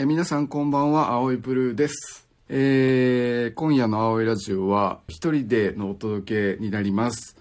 [0.00, 2.26] えー皆さんこんばんは、青いブルーです。
[2.48, 7.36] えー今夜の青いラジオは一人でのお届けになります。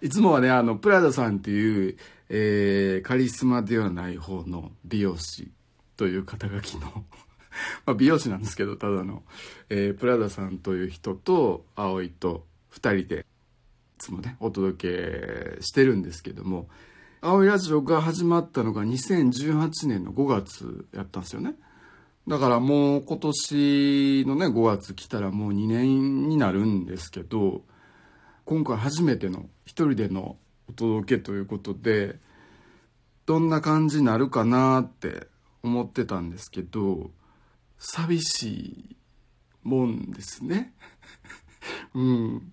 [0.00, 1.96] いつもはね、あの、プラダさんっていう、
[2.28, 5.50] えーカリスマではない方の美容師
[5.96, 6.82] という肩書きの、
[7.84, 9.24] まあ美容師なんですけど、ただの、
[9.68, 13.24] えープラダさんという人と、葵と二人で、い
[13.98, 16.68] つもね、お届けしてるんですけども、
[17.22, 21.56] 青いラジオが始まったのが2018年の5月やったんですよね。
[22.28, 27.62] だからもう今年のね、5月来たらもう2年になるんですけど、
[28.44, 30.36] 今回初めての一人での
[30.68, 32.16] お届けということで、
[33.24, 35.26] どんな感じになるかなって
[35.62, 37.10] 思ってたんですけど、
[37.78, 38.96] 寂しい
[39.62, 40.74] もんですね。
[41.94, 42.52] うん。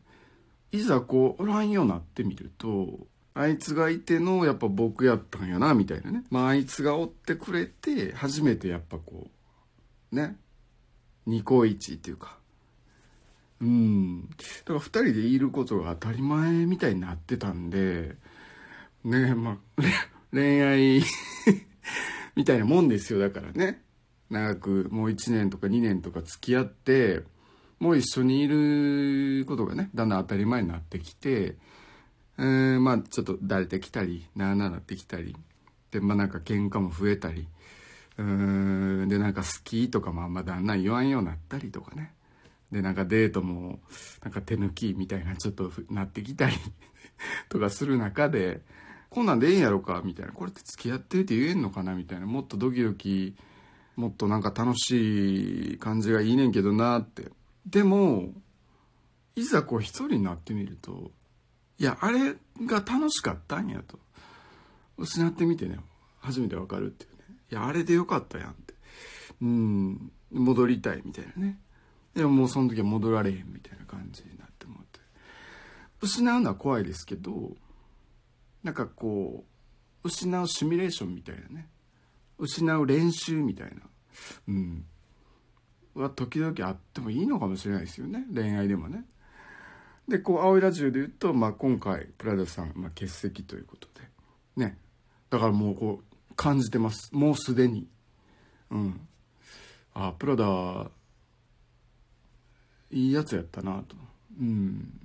[0.71, 6.23] いざこう、おらんようになってみると、あいつがいてのやっぱ僕やったんやな、みたいなね。
[6.29, 9.34] まああいつがおってくれて、初めてやっぱこう、
[10.15, 10.37] ね。
[11.25, 12.37] ニコイチっていうか。
[13.61, 14.29] うん。
[14.29, 14.35] だ
[14.65, 18.15] から二人でいることが当たり前みたいになってたんで、
[19.03, 19.57] ねまあ、
[20.31, 21.03] 恋愛
[22.35, 23.83] みたいなもんですよ、だからね。
[24.29, 27.23] 長くもう1年とか2年とか付き合って、
[27.79, 31.57] もう一緒にいることがね、だんだん当たり前になってきて、
[32.37, 35.35] えー、まあちょっとだれてきたり、なあなあなってきたり、
[35.91, 37.47] で、まあなんか喧嘩も増えたり、
[38.17, 42.13] うん、でなんか好きとかもあんまだんだん言わんようになったりとかね。
[42.71, 43.79] で、なんかデートも、
[44.23, 46.55] なんか手抜きみたいなちょっとなってきたり
[47.49, 48.61] とかする中で、
[49.09, 50.33] こんなんでええんやろかみたいな。
[50.33, 52.25] これって付き合ってるって言えんのかなみたいな。
[52.25, 53.35] もっとドキドキ、
[53.95, 57.31] もっとなんか楽しい感じがいいねんけどなって。
[57.65, 58.33] でも、
[59.35, 61.11] いざこう一人になってみると、
[61.77, 62.35] いや、あれ
[62.65, 63.99] が楽しかったんやと。
[64.97, 65.77] 失ってみてね、
[66.19, 67.14] 初めてわかるっていう。
[67.51, 68.73] いや、あれでよかったやんって。
[69.41, 71.59] うん、戻りたいみたいなね。
[72.13, 74.99] でももうその時は戻られへんみたいな感じになって思って。
[76.01, 77.55] 失うのは怖いですけど、
[78.63, 79.43] なんかこ
[80.03, 81.67] う、失うシミュレーションみたいなね。
[82.37, 83.81] 失う練習みたいな。
[84.47, 84.85] うん。
[85.93, 88.25] は時々あってもいいのかもしれないですよね。
[88.33, 89.05] 恋愛でもね。
[90.07, 94.07] で、こう、青いラジオで言うと、まあ今回、プラダさん、まあ欠席ということで。
[94.57, 94.77] ね。
[95.29, 97.09] だからもうこう、感じてます。
[97.13, 97.87] もうすでに。
[98.71, 99.07] うん。
[99.93, 100.89] あ、プラダ、
[102.91, 103.95] いいやつやったなと。
[104.39, 104.99] うん。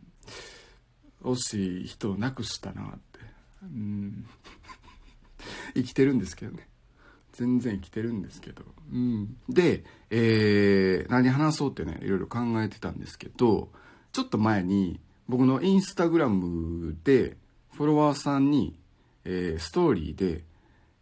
[1.22, 3.20] 惜しい人を亡くしたなって。
[3.62, 4.26] うん。
[5.74, 6.68] 生きてるんですけどね。
[7.32, 8.64] 全然生きてるんですけど。
[8.92, 9.36] うん。
[9.48, 13.70] で、えー、何話そうってね、いろいろ考えてたんですけど、
[14.12, 17.36] ちょっと前に、僕のインスタグラムで、
[17.72, 18.76] フォロワーさんに、
[19.24, 20.44] えー、ストーリーで、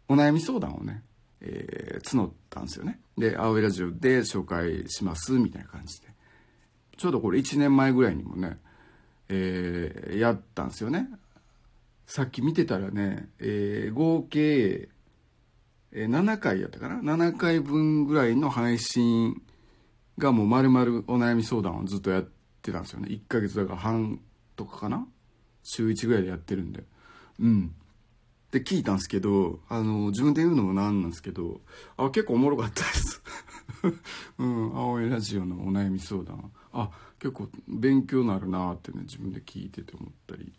[0.09, 1.03] お悩み相談をね、
[1.39, 2.99] えー、募ったんですよね。
[3.17, 6.07] で、青いラジオで紹介します、みたいな感じで。
[6.97, 8.57] ちょうどこれ1年前ぐらいにもね、
[9.29, 11.07] えー、やったんですよね。
[12.07, 14.89] さっき見てたらね、えー、合計、
[15.91, 19.41] えー、7回やったかな ?7 回分ぐらいの配信
[20.17, 22.29] がもう丸々お悩み相談をずっとやっ
[22.63, 23.09] てたんですよね。
[23.09, 24.19] 1ヶ月だから半
[24.55, 25.07] とかかな？
[25.63, 26.83] 週1ぐらいでやってるんで。
[27.39, 27.75] うん。
[28.51, 31.61] で、聞いたんですけど、あの、自分で言うのもなんなんですけど、
[31.97, 33.21] あ、結構おもろかったです。
[34.39, 36.51] うん、青いラジオのお悩み相談。
[36.73, 36.89] あ、
[37.19, 40.51] 結構勉強なるなってね、自分で聞いてて思ったり。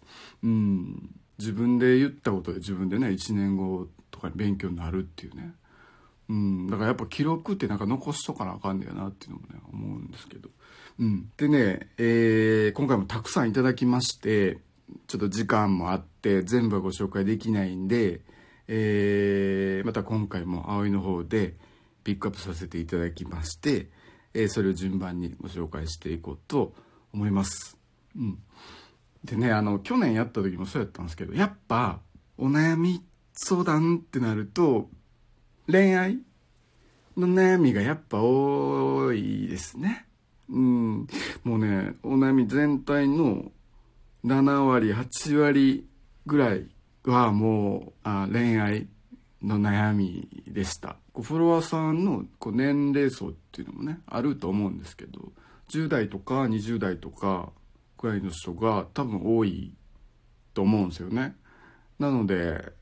[0.42, 5.54] うん、自分で言ったことで自分でね、1年後とかに勉強になるっていうね。
[6.28, 10.48] うん、だからやっぱ記録ってなんか残しとかなあかんねやなっていうのもね、思うんですけど。
[11.00, 11.30] うん。
[11.36, 14.58] でね、えー、今回もたくさんいただきまして、
[15.06, 18.20] ちょっと時間もあって、全部はご紹介できないんで、
[18.68, 21.56] えー、また今回も葵の方で
[22.04, 23.90] ピックアップさせていただきまして、
[24.32, 26.74] えー、それを順番にご紹介していこうと
[27.12, 27.76] 思います。
[28.16, 28.38] うん。
[29.24, 32.00] でね、あの、去年やった時もそうやったんですけど、やっぱ、
[32.38, 34.88] お悩み相談ってなると、
[35.66, 36.18] 恋愛
[37.16, 40.06] の悩みがやっぱ多いですね。
[40.48, 41.06] うん。
[41.44, 43.50] もうね、お悩み全体の
[44.24, 45.88] 7割、8割
[46.26, 46.68] ぐらい
[47.04, 48.88] はもうあ恋愛
[49.42, 50.96] の悩みでした。
[51.14, 55.32] フォロワーさんのこう年齢層っていうのもね、あると思うんですけど、
[55.68, 57.52] 10代とか20代とか
[57.98, 59.74] ぐらいの人が多分多い
[60.54, 61.36] と思うんですよね。
[61.98, 62.72] なので、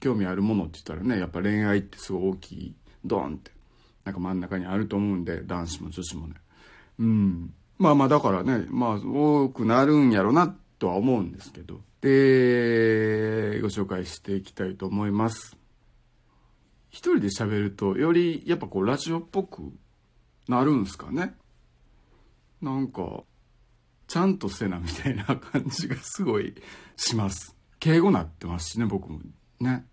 [0.00, 3.50] 興味あるものって言ったらね、やっぱ恋愛ってすごい大きい、ドンって、
[4.04, 6.34] なんか真ん中にあると思うんで、男子も女子もね。
[6.98, 7.54] うん。
[7.78, 11.80] まあまあだからね、まあ多くなるんやろなとは思うんですけど。
[12.00, 15.56] で、ご紹介していきたいと思います。
[16.90, 19.72] 一人で喋るとよりやっぱこうラジオっぽく
[20.48, 21.34] なるんすかね
[22.60, 23.22] なんか
[24.06, 26.54] ちゃんとせなみたいな感じがすごい
[26.96, 29.20] します敬語なってますしね僕も
[29.60, 29.84] ね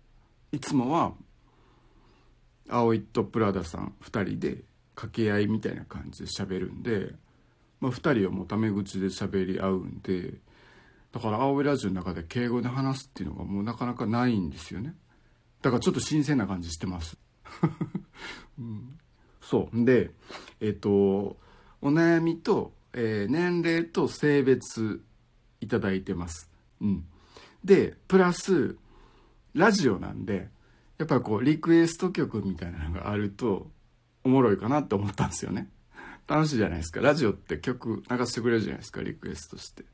[0.52, 1.12] いつもは
[2.68, 7.12] 葵とプラダさん2人で掛け合いみたいな感じで喋るんで、
[7.86, 10.34] まあ、2人はもうタメ口で喋り合うんで
[11.12, 14.94] だから青いラジオの中で敬語で話すっていうのがもうなかなかないんですよね。
[15.62, 17.16] だからちょっと新鮮な感じしてます、
[18.58, 18.98] うん、
[19.40, 19.84] そう。
[19.84, 20.10] で
[20.60, 21.36] えっ、とお
[21.80, 25.00] 悩みと、えー、年齢と性別
[25.60, 26.50] いただいてます。
[26.80, 27.04] うん。
[27.64, 28.76] でプラス
[29.54, 30.48] ラジオなんで
[30.98, 33.70] やっぱこうリクエスト曲みたいなのがあると
[34.24, 35.68] おもろいかなって思ったんですよね。
[36.26, 37.00] 楽しいじゃないですか。
[37.00, 39.84] ラジオって曲流してくれるじゃないですかリクエストして。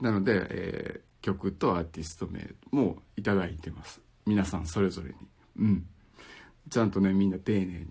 [0.00, 2.40] なので、えー、曲とアーティスト名
[2.70, 4.00] もいただいてます。
[4.26, 5.14] 皆さんそれぞれに。
[5.58, 5.86] うん。
[6.70, 7.86] ちゃんとねみんな丁寧に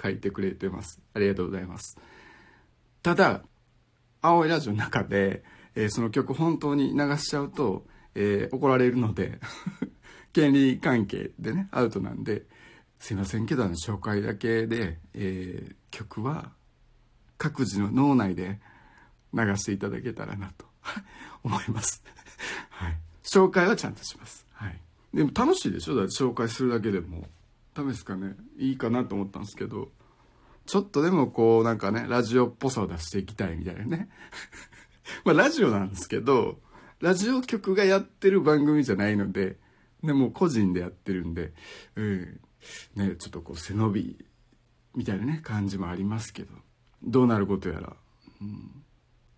[0.00, 1.00] 書いてくれてます。
[1.14, 1.98] ありがとうございます。
[3.02, 3.42] ただ
[4.20, 5.42] 青いラジオの中で、
[5.74, 9.38] えー、その曲本当に流しちゃうと、えー、怒られるので
[10.32, 12.46] 権利関係でねアウトなんで
[12.98, 16.52] すいませんけどあの紹介だけで、えー、曲は
[17.38, 18.60] 各自の脳内で
[19.32, 20.66] 流していただけたらなと。
[21.44, 22.02] 思います。
[22.70, 24.80] はい、紹介はちゃんとします、はい、
[25.14, 25.96] でも楽しいでしょ？
[25.96, 27.28] だって紹介するだけでも。
[27.74, 28.34] ダメですかね？
[28.56, 29.90] いいかなと思ったんですけど。
[30.66, 34.10] ちょっとでもこうなんかねラジオっぽさを出していきたいみたいなね。
[35.24, 36.60] まあラジオなんですけど
[37.00, 39.56] ラジオ局がやってる番組じゃないので
[40.02, 41.54] でも個人でやってるんで、
[41.96, 42.40] うん、
[42.96, 44.24] ね、ちょっとこう背伸び
[44.94, 46.52] みたいなね、感じもありますけど、
[47.02, 47.96] どうなることやら、
[48.40, 48.82] うん、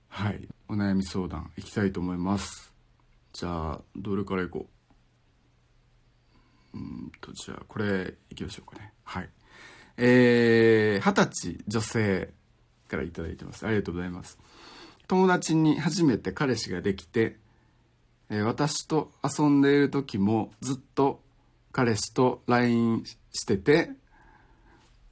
[0.09, 2.73] はい、お悩み相談いきたいと思います。
[3.33, 4.67] じゃあ、どれからいこ
[6.75, 6.79] う。
[6.79, 8.93] うんと、じゃあ、これいきましょうかね。
[9.05, 9.29] はい。
[9.97, 12.31] えー、二十歳女性
[12.89, 13.67] から頂いてます。
[13.67, 14.39] ありがとうございます。
[15.07, 17.37] 友達に初めて彼氏ができて、
[18.31, 21.21] え私と遊んでいる時もずっと
[21.73, 23.91] 彼氏と LINE してて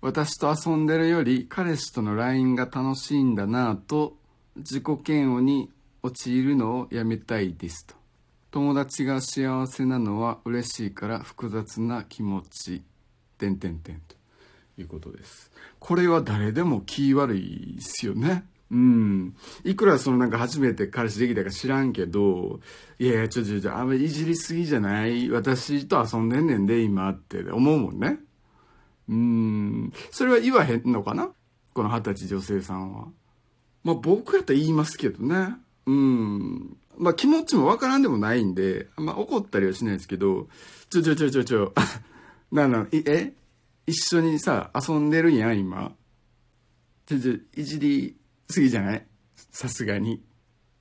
[0.01, 4.17] 私と遊んでるより彼氏との LINE が楽しいんだなぁと
[4.57, 5.71] 自己嫌悪に
[6.03, 7.95] 陥るのをやめたいですと。
[8.51, 12.83] 友達が幸せなのは嬉しいから複雑な気持ち。
[13.39, 14.17] 点点点と。
[14.79, 15.51] いうことです。
[15.81, 18.45] これは誰でも気悪いですよね。
[18.71, 19.35] うん。
[19.65, 22.61] いくらそのなんか初めて彼氏できたか知らんけど、
[23.01, 25.31] いやいや、ちょちょちょ、あんまりいじりすぎじゃない？
[25.31, 28.21] 私と遊んでんねんで、今って思うもんね。
[29.09, 29.93] うん。
[30.11, 31.31] それは言わへんのかな？
[31.75, 33.09] この二十歳女性さんは。
[33.85, 35.55] まあ僕やったら言いますけどね。
[35.87, 36.77] うん。
[36.99, 40.49] まあ気持ちもわからんでもないんで、まあ怒ったりはしないですけど、
[40.91, 41.73] ちょちょちょちょちょ、
[42.53, 43.33] なな、え？
[43.87, 45.93] 一緒にさ、遊んでるんやん、今。
[47.07, 48.17] ちょちょ、いじり
[48.51, 49.07] すぎじゃない？
[49.51, 50.23] さすがに。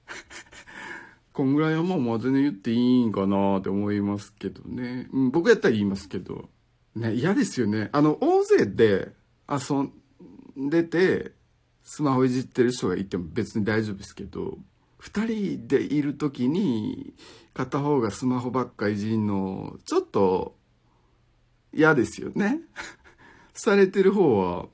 [1.31, 5.07] こんぐらいはもうまあ全然言っていいんかなって思いますけどね。
[5.13, 6.50] うん、僕やったら言いますけど。
[6.97, 7.89] ね、嫌ですよね。
[7.91, 9.13] あの、大勢で
[9.49, 11.31] 遊んでて、
[11.83, 14.57] スマホいじってる人がいても別に大丈夫ですけど、
[14.97, 17.13] 二人でいる時に
[17.53, 20.57] 片方がスマホばっかいじんの、ちょっと
[21.73, 22.59] 嫌ですよね。
[23.53, 24.67] されてる方は、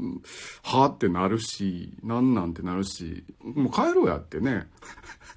[0.64, 4.68] はあってなるし、なんなんてなるし、もう帰ろうやってね。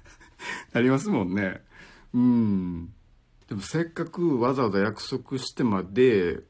[0.73, 1.61] なりますもんね。
[2.13, 2.93] うん。
[3.47, 6.43] でもせっかくわざわざ約束してまで、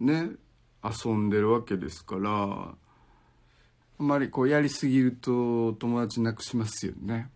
[0.00, 0.30] ね、
[0.82, 2.74] 遊んでるわけですから、あ
[3.98, 7.30] まりこうやりすぎると友達なくしますよね。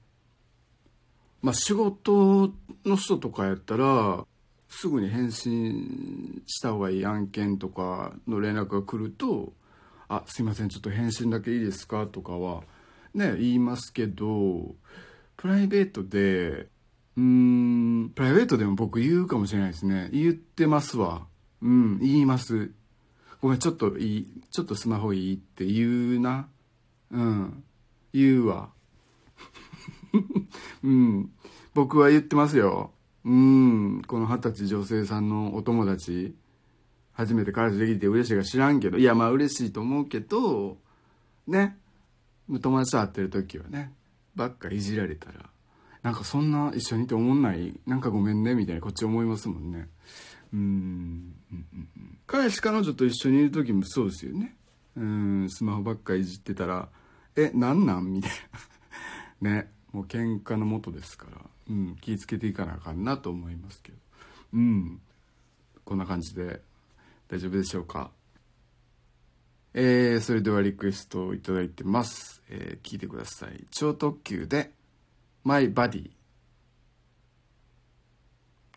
[1.43, 2.53] まあ仕事
[2.85, 4.27] の人とかやったら、
[4.75, 9.53] すぐに返信した方がいい案件とかの連絡が来ると
[10.09, 12.65] 「あすいませんちょっと返信だけいいですか?」とかは
[13.15, 14.75] ね言いますけど
[15.37, 16.69] プライベートで
[17.17, 21.27] うーんプライベートでも僕言うかもしれないですね言ってますわ
[21.65, 22.71] うん言います。
[23.41, 26.47] ごめんちょっといいちょっとスマホいいって言うな。
[27.11, 27.65] うん
[28.13, 28.71] 言うわ。
[30.85, 31.31] うん
[31.75, 32.93] 僕は言ってますよ。
[33.25, 36.37] うんこの二十歳女性さんのお友達。
[37.13, 38.99] 初めて彼氏できて嬉しいか知らんけど。
[38.99, 40.77] いやまあ嬉しいと思うけど
[41.47, 41.79] ね。
[42.61, 43.95] 友達と会ってる時はね
[44.37, 45.49] ばっかいじられたら
[46.03, 47.73] なんかそんな一緒にいて思んない？
[47.87, 49.89] なんかごめんねみたいなこっち思いますもんね。
[50.55, 51.35] うん
[52.27, 54.57] 彼氏彼女と一緒にいる時もそうですよね。
[54.97, 56.89] うんスマホばっかいじってたら
[57.37, 58.13] えなんなん？
[58.13, 58.31] みたい
[59.41, 59.51] な。
[59.51, 59.71] ね。
[59.93, 61.41] もう喧嘩のもとですから。
[61.71, 63.99] うん、気ぃつけていかなあかんなと思いますけど、
[64.53, 65.01] うん、
[65.85, 66.61] こんな感じで
[67.29, 68.11] 大丈夫でしょうか？
[69.73, 72.43] えー、それではリクエストをいただいてます。
[72.49, 73.65] えー、聞いてください。
[73.71, 74.73] 超特急で、
[75.43, 76.11] マイバディ。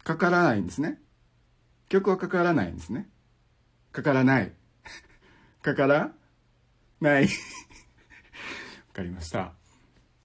[0.03, 1.01] かからないんですね。
[1.89, 3.09] 曲はかからないんですね。
[3.91, 4.53] かからない。
[5.61, 6.11] かから
[6.99, 7.23] ない。
[7.27, 7.29] わ
[8.93, 9.53] かりました。